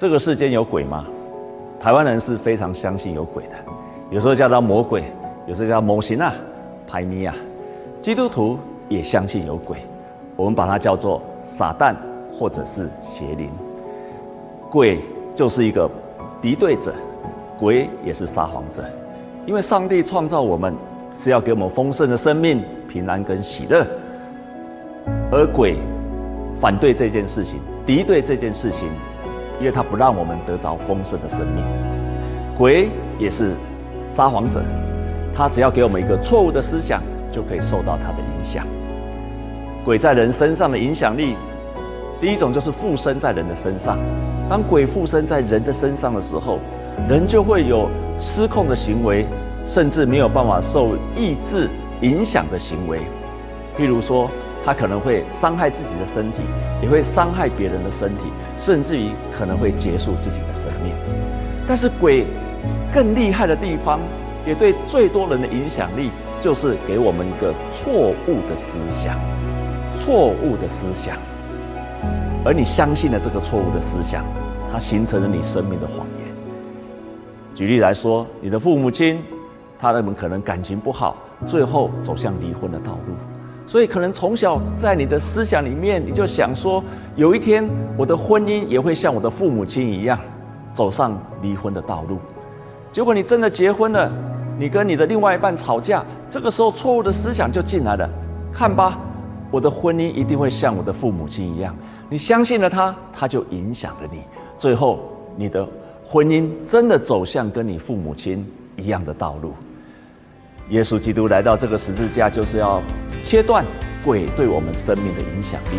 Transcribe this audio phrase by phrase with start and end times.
[0.00, 1.04] 这个世间有鬼吗？
[1.78, 3.50] 台湾人是非常相信有鬼的，
[4.08, 5.04] 有时候叫他魔鬼，
[5.46, 6.32] 有时候叫魔神啊、
[6.88, 7.34] 歹物啊。
[8.00, 8.58] 基督徒
[8.88, 9.76] 也相信有鬼，
[10.36, 11.94] 我们把它叫做撒旦
[12.32, 13.50] 或者是邪灵。
[14.70, 15.00] 鬼
[15.34, 15.86] 就是一个
[16.40, 16.94] 敌对者，
[17.58, 18.82] 鬼也是撒谎者，
[19.44, 20.74] 因为上帝创造我们
[21.12, 23.86] 是要给我们丰盛的生命、平安跟喜乐，
[25.30, 25.76] 而鬼
[26.58, 28.88] 反对这件事情，敌对这件事情。
[29.60, 31.62] 因为他不让我们得着丰盛的生命，
[32.56, 33.52] 鬼也是
[34.06, 34.62] 撒谎者，
[35.34, 38.66] 他只要给我们一个错误的思想，就可以受到他的影响。
[39.84, 41.36] 鬼在人身上的影响力，
[42.22, 43.98] 第一种就是附身在人的身上。
[44.48, 46.58] 当鬼附身在人的身上的时候，
[47.06, 47.86] 人就会有
[48.16, 49.26] 失控的行为，
[49.66, 51.68] 甚至没有办法受意志
[52.00, 53.00] 影响的行为，
[53.78, 54.30] 譬如说。
[54.64, 56.42] 他可能会伤害自己的身体，
[56.82, 58.24] 也会伤害别人的身体，
[58.58, 60.92] 甚至于可能会结束自己的生命。
[61.66, 62.26] 但是鬼
[62.92, 64.00] 更厉害的地方，
[64.46, 69.16] 也对最多人的影响力，就是给我们一个错误的思想，
[69.98, 71.16] 错误的思想。
[72.44, 74.24] 而你相信了这个错误的思想，
[74.72, 76.34] 它形成了你生命的谎言。
[77.54, 79.22] 举例来说，你的父母亲，
[79.78, 83.14] 他们可能感情不好，最后走向离婚的道路。
[83.70, 86.82] 所以，可能从小在你的思想里面，你就想说，
[87.14, 87.64] 有一天
[87.96, 90.18] 我的婚姻也会像我的父母亲一样，
[90.74, 92.18] 走上离婚的道路。
[92.90, 94.12] 结果你真的结婚了，
[94.58, 98.10] 你跟你的另外一半吵架，这个时候错误的思想就进来了。
[98.52, 98.98] 看吧，
[99.52, 101.72] 我的婚姻一定会像我的父母亲一样。
[102.08, 104.22] 你相信了他，他就影响了你，
[104.58, 104.98] 最后
[105.36, 105.64] 你的
[106.04, 109.54] 婚姻真的走向跟你父母亲一样的道路。
[110.70, 112.82] 耶稣基督来到这个十字架，就是要
[113.22, 113.64] 切断
[114.04, 115.78] 鬼对我们生命的影响力。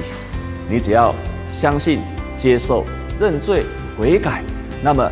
[0.69, 1.13] 你只要
[1.51, 1.99] 相信、
[2.35, 2.85] 接受、
[3.19, 3.65] 认罪、
[3.97, 4.43] 悔改，
[4.83, 5.11] 那么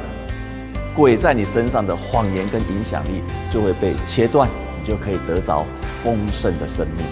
[0.96, 5.66] 鬼在你身上的谎言跟影响力就会被切断，你就可以得着
[6.04, 7.06] 丰盛的生命。